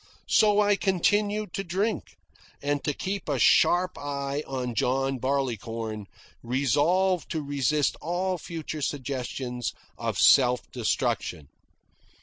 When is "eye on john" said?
3.99-5.19